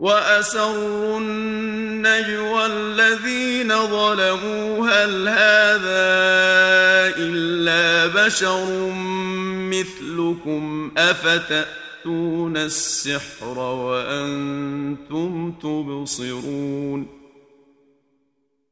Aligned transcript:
وأسروا 0.00 1.18
النجوى 1.18 2.66
الذين 2.66 3.86
ظلموا 3.86 4.88
هل 4.88 5.28
هذا 5.28 6.10
إلا 7.16 8.06
بشر 8.06 8.90
مثلكم 9.70 10.90
أفتأتون 10.96 12.56
السحر 12.56 13.58
وأنتم 13.58 15.52
تبصرون 15.52 17.20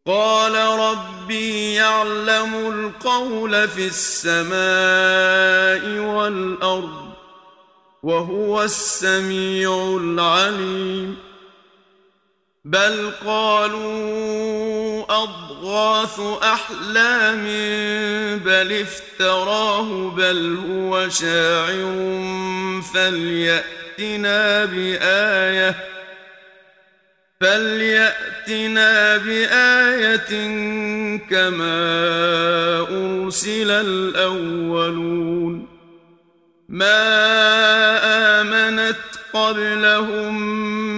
قال 0.06 0.54
ربي 0.80 1.74
يعلم 1.74 2.54
القول 2.54 3.68
في 3.68 3.86
السماء 3.86 4.48
والأرض 6.16 7.08
وهو 8.02 8.62
السميع 8.62 9.98
العليم 10.00 11.27
بل 12.68 13.10
قالوا 13.26 15.04
أضغاث 15.22 16.20
أحلام 16.42 17.44
بل 18.44 18.72
افتراه 18.80 20.10
بل 20.10 20.58
هو 20.70 21.08
شاعر 21.08 21.92
فليأتنا 22.94 24.64
بآية 24.64 25.74
فليأتنا 27.40 29.16
بآية 29.16 30.30
كما 31.30 31.90
أرسل 32.80 33.70
الأولون 33.70 35.68
ما 36.68 37.00
آمنت 38.40 38.96
قبلهم 39.32 40.97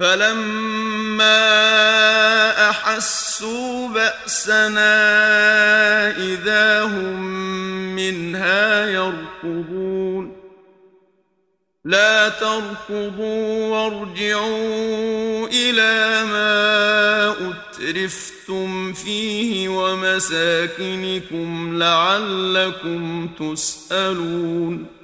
فلما 0.00 1.40
أحسوا 2.70 3.88
بأسنا 3.88 4.90
إذا 6.16 6.82
هم 6.82 7.20
منها 7.96 8.86
يركضون 8.86 10.36
لا 11.84 12.28
تركضوا 12.28 13.66
وارجعوا 13.68 15.48
إلى 15.48 16.24
ما 16.24 17.30
أترفتم 17.30 18.92
فيه 18.92 19.68
ومساكنكم 19.68 21.38
لعلكم 21.78 23.28
تسألون 23.38 25.03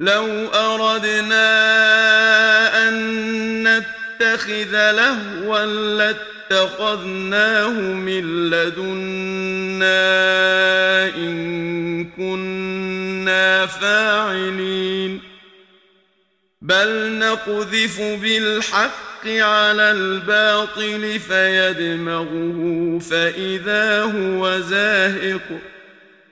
لو 0.00 0.46
أردنا 0.46 1.48
أن 2.88 2.94
نتخذ 3.62 4.92
لهوا 4.92 5.64
لاتخذناه 6.50 7.80
من 7.80 8.50
لدنا 8.50 9.96
إن 11.16 12.04
كنا 12.04 13.66
فاعلين. 13.66 15.20
بل 16.62 17.18
نقذف 17.18 18.00
بالحق 18.00 19.26
على 19.26 19.90
الباطل 19.90 21.20
فيدمغه 21.28 22.98
فإذا 23.10 24.02
هو 24.02 24.60
زاهق 24.60 25.60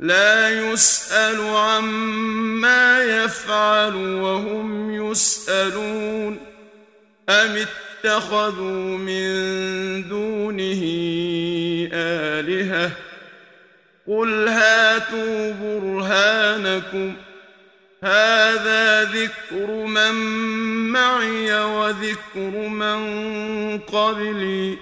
لا 0.00 0.50
يسأل 0.50 1.40
عما 1.40 3.02
يفعل 3.02 3.96
وهم 3.96 4.90
يسألون. 5.10 6.38
أم 7.28 7.64
اتخذوا 8.04 8.98
من 8.98 9.28
دونه 10.08 10.82
آلهةً؟ 11.92 12.90
قل 14.08 14.48
هاتوا 14.48 15.52
برهانكم. 15.52 17.14
هذا 18.04 19.04
ذكر 19.04 19.70
من 19.70 20.14
معي 20.92 21.60
وذكر 21.60 22.68
من 22.68 22.98
قبلي. 23.78 24.78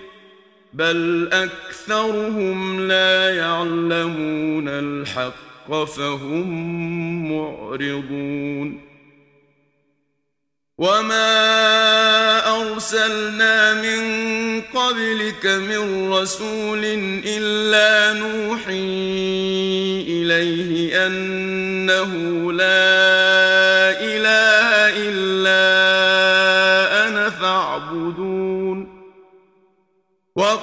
بل 0.75 1.29
اكثرهم 1.33 2.81
لا 2.89 3.37
يعلمون 3.37 4.69
الحق 4.69 5.85
فهم 5.85 7.33
معرضون 7.33 8.81
وما 10.79 11.27
ارسلنا 12.63 13.75
من 13.75 14.05
قبلك 14.61 15.47
من 15.47 16.13
رسول 16.13 16.85
الا 17.27 18.19
نوحي 18.19 18.75
اليه 20.09 21.07
انه 21.07 22.13
لا 22.53 22.95
اله 24.01 25.09
الا 25.09 25.74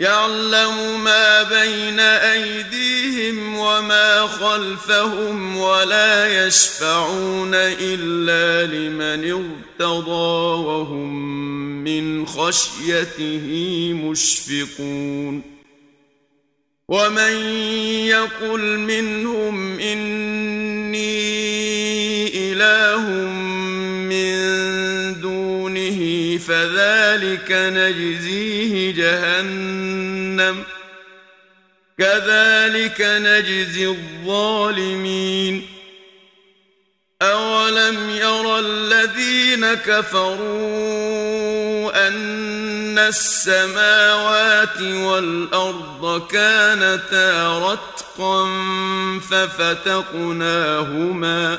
يعلم 0.00 1.04
ما 1.04 1.42
بين 1.42 2.00
أيديهم 2.00 3.56
وما 3.56 4.26
خلفهم 4.26 5.56
ولا 5.56 6.46
يشفعون 6.46 7.50
إلا 7.54 8.72
لمن 8.72 9.30
ارتضى 9.30 10.64
وهم 10.64 11.14
من 11.84 12.26
خشيته 12.26 13.46
مشفقون. 13.92 15.42
ومن 16.88 17.32
يقل 18.06 18.78
منهم 18.78 19.80
إني 19.80 21.20
إله 22.52 23.00
من 23.00 23.99
فذلك 26.40 27.52
نجزيه 27.52 28.94
جهنم. 28.94 30.64
كذلك 31.98 33.00
نجزي 33.00 33.86
الظالمين. 33.86 35.66
اولم 37.22 38.10
يرى 38.10 38.58
الذين 38.58 39.74
كفروا 39.74 40.40
ان 42.08 42.98
السماوات 42.98 44.80
والارض 44.80 46.26
كانتا 46.30 47.58
رتقا 47.58 48.48
ففتقناهما 49.30 51.58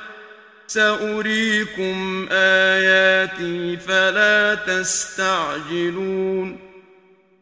سأريكم 0.73 2.27
آياتي 2.31 3.77
فلا 3.77 4.55
تستعجلون 4.55 6.57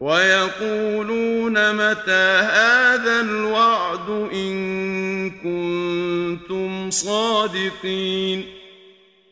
ويقولون 0.00 1.74
متى 1.74 2.40
هذا 2.52 3.20
الوعد 3.20 4.10
إن 4.32 5.30
كنتم 5.30 6.90
صادقين 6.90 8.46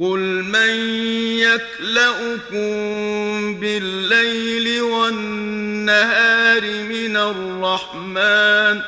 قل 0.00 0.44
من 0.44 0.70
يكلؤكم 1.38 2.70
بالليل 3.60 4.82
والنهار 4.82 6.62
من 6.62 7.16
الرحمن 7.16 8.80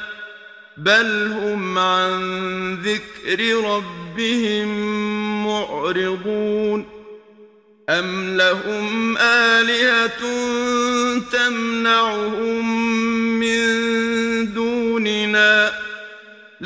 بل 0.76 1.32
هم 1.32 1.78
عن 1.78 2.74
ذكر 2.74 3.64
ربهم 3.64 4.68
معرضون 5.46 6.86
أم 7.88 8.36
لهم 8.36 9.18
آلهة 9.18 10.20
تمنعهم 11.32 12.90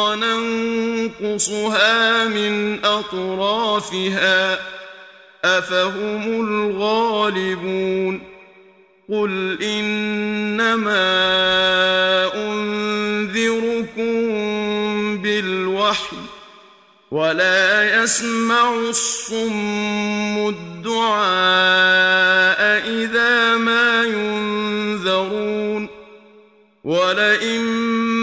الأرض 0.00 0.10
الأرض 0.10 0.18
ننقصها 1.20 2.28
من 2.28 2.84
أطرافها 2.84 4.58
أفهم 5.44 6.22
الغالبون 6.48 8.22
قل 9.10 9.62
إنما 9.62 11.00
أنذركم 12.34 14.02
بالوحي 15.22 16.16
ولا 17.10 18.02
يسمع 18.02 18.74
الصم 18.74 20.48
الدعاء 20.48 21.20
إذا 22.88 23.56
ما 23.56 24.04
ينذرون 24.04 25.88
ولئن 26.84 28.09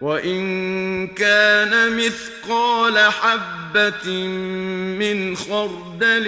وان 0.00 1.06
كان 1.06 1.96
مثقال 1.96 2.98
حبه 2.98 4.08
من 4.98 5.36
خردل 5.36 6.26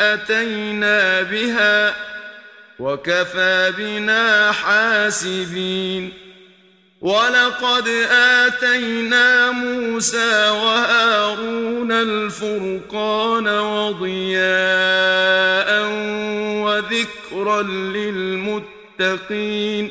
اتينا 0.00 1.22
بها 1.22 1.96
وكفى 2.78 3.72
بنا 3.78 4.52
حاسبين 4.52 6.12
ولقد 7.00 7.88
اتينا 8.10 9.50
موسى 9.50 10.48
وهارون 10.48 11.92
الفرقان 11.92 13.48
وضياء 13.48 14.40
وذكرا 16.64 17.62
للمتقين 19.02 19.90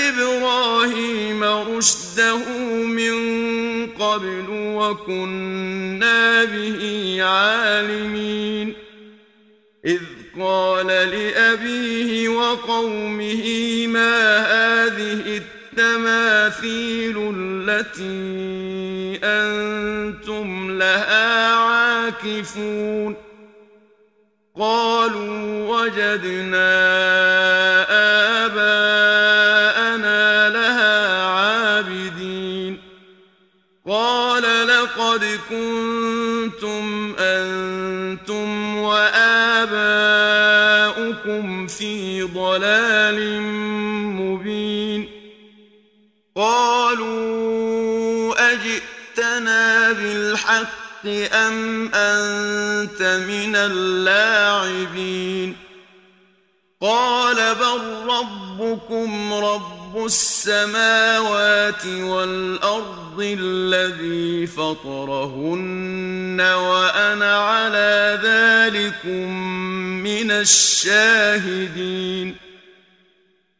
رشده 1.59 2.37
من 2.83 3.15
قبل 3.87 4.45
وكنا 4.49 6.43
به 6.43 7.17
عالمين. 7.23 8.73
إذ 9.85 10.01
قال 10.39 10.87
لأبيه 10.87 12.29
وقومه 12.29 13.45
ما 13.87 14.37
هذه 14.37 15.41
التماثيل 15.77 17.33
التي 17.37 19.19
أنتم 19.23 20.77
لها 20.77 21.55
عاكفون؟ 21.55 23.15
قالوا 24.55 25.67
وجدنا 25.67 27.10
كنتم 35.51 37.15
أنتم 37.19 38.77
وآباؤكم 38.77 39.67
في 41.67 42.21
ضلال 42.21 43.41
مبين. 44.21 45.09
قالوا 46.35 48.33
أجئتنا 48.53 49.91
بالحق 49.91 50.81
الحق 51.05 51.33
أم 51.33 51.91
أنت 51.93 53.01
من 53.01 53.55
اللاعبين؟ 53.55 55.55
قال 56.81 57.35
بل 57.35 58.07
ربكم 58.61 59.33
رب 59.33 60.05
السماوات 60.05 61.85
والأرض 61.85 63.37
الذي 63.39 64.47
فطرهن 64.47 66.41
وأنا 66.41 67.37
على 67.37 68.19
ذلكم 68.23 69.33
من 70.03 70.31
الشاهدين 70.31 72.35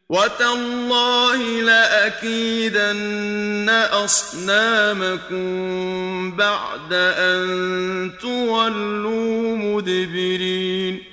وتالله 0.08 1.62
لأكيدن 1.62 3.68
أصنامكم 3.92 5.42
بعد 6.36 6.92
أن 6.92 8.12
تولوا 8.20 9.56
مدبرين 9.56 11.11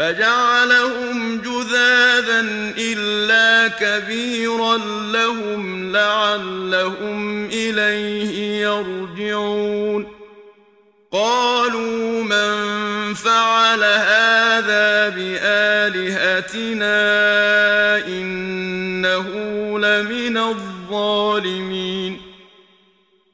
فجعلهم 0.00 1.40
جذاذا 1.40 2.40
إلا 2.78 3.68
كبيرا 3.68 4.76
لهم 5.12 5.92
لعلهم 5.92 7.46
إليه 7.46 8.62
يرجعون. 8.62 10.06
قالوا 11.12 12.22
من 12.22 12.54
فعل 13.14 13.84
هذا 13.84 15.08
بآلهتنا 15.08 16.96
إنه 18.06 19.28
لمن 19.78 20.36
الظالمين. 20.36 22.20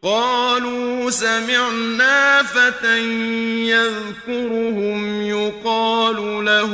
قالوا 0.03 0.86
سمعنا 1.11 2.43
فتى 2.43 2.99
يذكرهم 3.71 5.23
يقال 5.23 6.45
له 6.45 6.73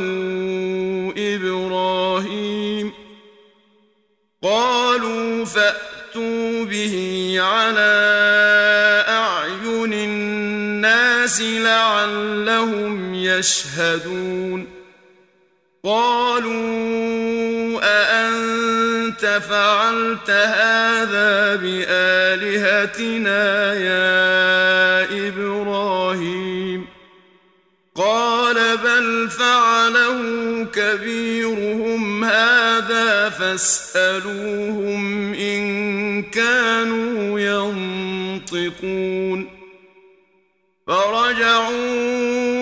إبراهيم. 1.17 2.93
قالوا 4.43 5.45
فأتوا 5.45 6.65
به 6.65 7.37
على 7.39 7.93
أعين 9.09 9.93
الناس 9.93 11.41
لعلهم 11.41 13.15
يشهدون. 13.15 14.82
قالوا 15.85 17.81
أأنت 17.83 19.41
فعلت 19.49 20.31
هذا 20.31 21.57
بآلهتنا 21.57 23.75
يا 23.75 25.29
إبراهيم؟ 25.29 26.87
قال 27.97 28.77
بل 28.77 29.31
فعله 29.31 30.19
كبيرهم 30.73 32.25
هذا 32.25 33.29
فاسألوهم 33.29 35.35
إن 35.35 36.23
كانوا 36.23 37.41
ينطقون. 37.41 39.49
فرجعوا 40.87 42.62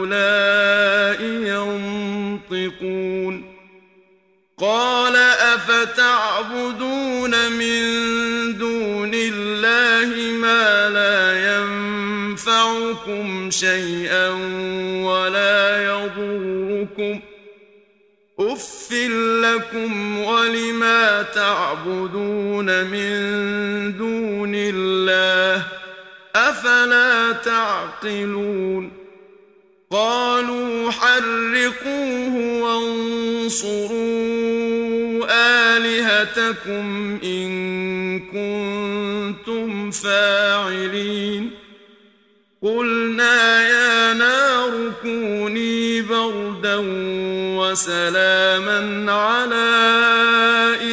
ينفعكم 13.11 13.49
شيئا 13.51 14.29
ولا 15.03 15.83
يضركم 15.83 17.19
أف 18.39 18.91
لكم 19.43 20.19
ولما 20.19 21.21
تعبدون 21.21 22.83
من 22.83 23.11
دون 23.97 24.51
الله 24.55 25.63
أفلا 26.35 27.31
تعقلون 27.31 28.91
قالوا 29.91 30.91
حرقوه 30.91 32.61
وانصروا 32.63 34.01
آلهتكم 35.77 37.19
إن 37.23 38.19
كنتم 38.19 39.91
فاعلين 39.91 41.60
قلنا 42.63 43.69
يا 43.69 44.13
نار 44.13 44.91
كوني 45.01 46.01
بردا 46.01 46.77
وسلاما 47.57 49.11
على 49.11 49.69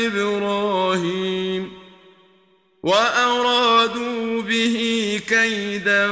إبراهيم. 0.07 1.73
وأرادوا 2.83 4.43
به 4.43 4.77
كيدا 5.29 6.09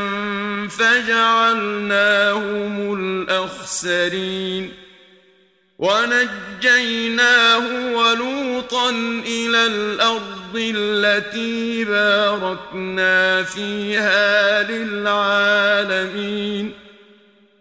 فجعلناهم 0.68 2.24
الأخسرين. 3.00 4.72
ونجيناه 5.78 7.66
ولوطا 7.96 8.90
إلى 9.26 9.66
الأرض 10.54 10.74
التي 10.76 11.84
باركنا 11.84 13.42
فيها 13.42 14.62
للعالمين 14.62 15.92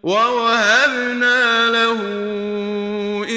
ووهبنا 0.02 1.70
له 1.70 2.00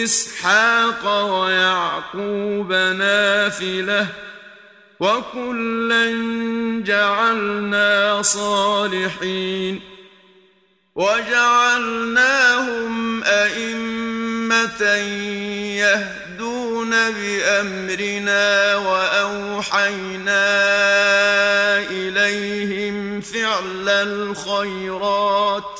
إسحاق 0.03 1.25
ويعقوب 1.25 2.73
نافلة 2.73 4.07
وكلا 4.99 6.11
جعلنا 6.85 8.21
صالحين 8.21 9.81
وجعلناهم 10.95 12.33
أئمة 13.23 14.83
يهدون 15.79 16.28
بأمرنا 16.85 18.75
وأوحينا 18.75 20.45
إليهم 21.79 23.21
فعل 23.21 23.89
الخيرات 23.89 25.79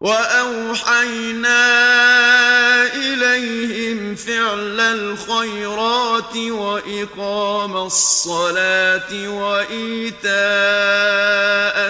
وأوحينا 0.00 1.62
إليهم 2.94 4.14
فعل 4.14 4.80
الخيرات 4.80 6.36
وإقام 6.36 7.76
الصلاة 7.76 9.28
وإيتاء 9.28 10.32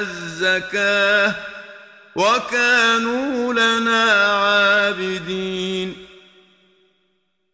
الزكاة 0.00 1.34
وكانوا 2.16 3.52
لنا 3.52 4.12
عابدين 4.12 6.01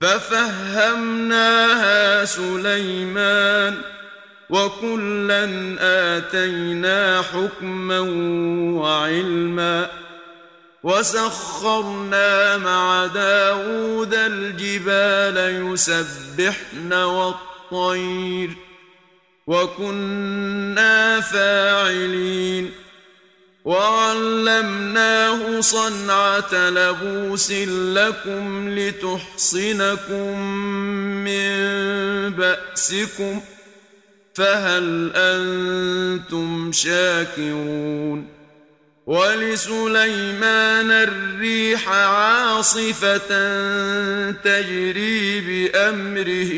ففهمناها 0.00 1.94
سليمان 2.24 3.74
وكلا 4.50 5.48
آتينا 6.16 7.22
حكما 7.22 8.00
وعلما 8.80 9.90
وسخرنا 10.82 12.56
مع 12.56 13.06
داود 13.06 14.14
الجبال 14.14 15.66
يسبحن 15.72 16.92
والطير 16.92 18.50
وكنا 19.46 21.20
فاعلين 21.20 22.70
وعلمناه 23.68 25.60
صنعة 25.60 26.68
لبوس 26.68 27.52
لكم 27.92 28.68
لتحصنكم 28.78 30.40
من 31.24 31.50
بأسكم 32.30 33.40
فهل 34.34 35.12
أنتم 35.14 36.72
شاكرون 36.72 38.26
ولسليمان 39.06 40.90
الريح 40.90 41.88
عاصفة 41.88 43.28
تجري 44.32 45.40
بأمره 45.40 46.52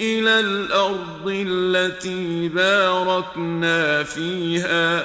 إلى 0.00 0.40
الأرض 0.40 1.46
التي 1.46 2.48
باركنا 2.48 4.02
فيها 4.02 5.02
ۖ 5.02 5.04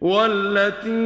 والتي 0.00 0.98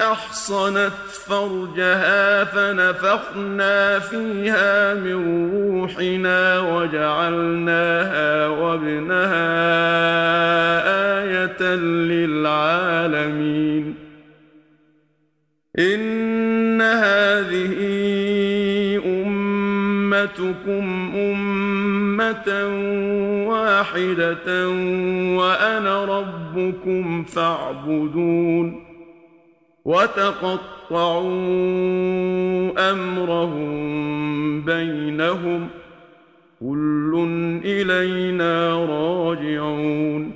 أحصنت 0.00 0.92
فرجها 1.28 2.44
فنفخنا 2.44 3.98
فيها 3.98 4.94
من 4.94 5.50
روحنا 5.52 6.60
وجعلناها 6.60 8.46
وابنها 8.46 9.46
آية 11.22 11.62
للعالمين. 12.06 13.94
إن 15.78 16.82
هذه 16.82 17.76
أمتكم 19.06 21.12
أمة 21.16 21.65
واحدة 23.48 24.68
وأنا 25.38 26.04
ربكم 26.04 27.24
فاعبدون 27.24 28.86
وتقطعوا 29.84 31.30
امرهم 32.92 34.62
بينهم 34.64 35.68
كل 36.60 37.26
الينا 37.64 38.84
راجعون 38.84 40.35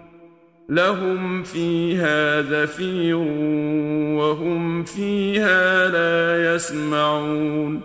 لهم 0.71 1.43
فيها 1.43 2.41
زفير 2.41 3.15
وهم 4.17 4.83
فيها 4.83 5.87
لا 5.87 6.55
يسمعون. 6.55 7.81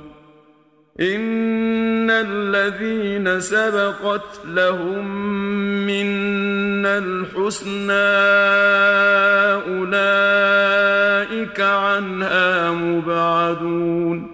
إن 1.01 2.11
الذين 2.11 3.41
سبقت 3.41 4.41
لهم 4.47 5.07
منا 5.87 6.99
الحسنى 6.99 7.93
أولئك 9.73 11.61
عنها 11.61 12.71
مبعدون. 12.71 14.31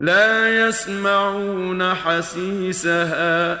لا 0.00 0.66
يسمعون 0.66 1.94
حسيسها. 1.94 3.60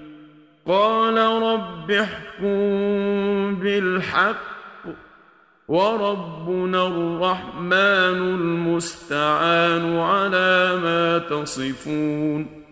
قال 0.65 1.17
رب 1.17 1.91
احكم 1.91 2.55
بالحق 3.55 4.51
وربنا 5.67 6.87
الرحمن 6.87 8.19
المستعان 8.37 9.97
على 9.97 10.77
ما 10.83 11.17
تصفون. 11.17 12.63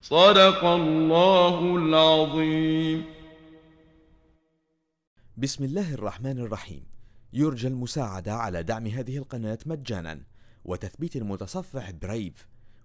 صدق 0.00 0.64
الله 0.64 1.76
العظيم. 1.76 3.04
بسم 5.36 5.64
الله 5.64 5.94
الرحمن 5.94 6.38
الرحيم. 6.38 6.84
يرجى 7.32 7.68
المساعدة 7.68 8.34
على 8.34 8.62
دعم 8.62 8.86
هذه 8.86 9.16
القناة 9.16 9.58
مجانا 9.66 10.20
وتثبيت 10.64 11.16
المتصفح 11.16 11.90
برايف 11.90 12.51